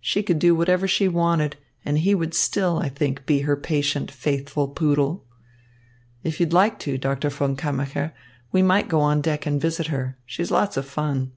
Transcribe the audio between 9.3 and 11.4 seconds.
and visit her. She's lots of fun.